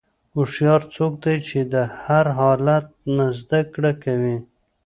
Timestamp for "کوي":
4.03-4.37